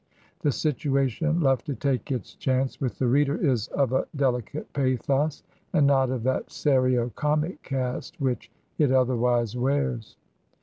The 0.39 0.51
situation 0.51 1.41
left 1.41 1.67
to 1.67 1.75
take 1.75 2.11
its 2.11 2.33
chance 2.33 2.81
with 2.81 2.97
the 2.97 3.05
reader 3.05 3.35
is 3.35 3.67
of 3.67 3.91
a 3.93 4.07
delicate 4.15 4.73
pathos, 4.73 5.43
and 5.73 5.85
not 5.85 6.09
of 6.09 6.23
that 6.23 6.49
serio 6.49 7.11
comic 7.11 7.61
cast 7.61 8.19
which 8.19 8.49
it 8.79 8.91
otherwise 8.91 9.55
wears. 9.55 10.17